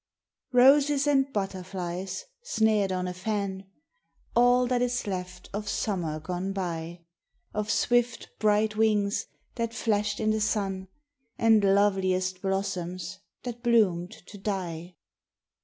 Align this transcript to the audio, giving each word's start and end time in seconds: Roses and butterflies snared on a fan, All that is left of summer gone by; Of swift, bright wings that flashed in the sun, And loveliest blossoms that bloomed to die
Roses 0.51 1.05
and 1.05 1.31
butterflies 1.31 2.25
snared 2.41 2.91
on 2.91 3.07
a 3.07 3.13
fan, 3.13 3.67
All 4.35 4.65
that 4.65 4.81
is 4.81 5.05
left 5.05 5.47
of 5.53 5.69
summer 5.69 6.19
gone 6.19 6.53
by; 6.53 7.01
Of 7.53 7.69
swift, 7.69 8.27
bright 8.39 8.75
wings 8.75 9.27
that 9.57 9.75
flashed 9.75 10.19
in 10.19 10.31
the 10.31 10.41
sun, 10.41 10.87
And 11.37 11.63
loveliest 11.63 12.41
blossoms 12.41 13.19
that 13.43 13.61
bloomed 13.61 14.13
to 14.25 14.39
die 14.39 14.95